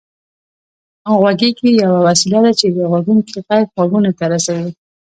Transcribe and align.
غوږيکې 1.19 1.69
يوه 1.81 1.99
وسيله 2.07 2.39
ده 2.45 2.51
چې 2.59 2.67
د 2.75 2.77
غږوونکي 2.91 3.35
غږ 3.47 3.63
غوږونو 3.75 4.09
ته 4.17 4.23
رسوي 4.33 4.69